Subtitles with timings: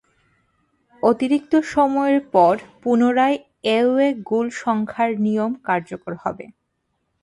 [1.03, 2.53] অতিরিক্ত সময়ের পর
[2.83, 6.45] পুনরায় অ্যাওয়ে গোল সংখ্যার নিয়ম কার্যকর হবে।